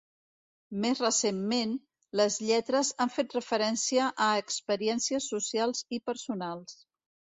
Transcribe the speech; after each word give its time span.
Més 0.85 1.01
recentment, 1.03 1.75
les 2.21 2.37
lletres 2.45 2.91
han 3.05 3.13
fet 3.17 3.37
referència 3.39 4.09
a 4.29 4.33
experiències 4.45 5.29
socials 5.35 5.85
i 5.99 6.05
personals. 6.13 6.79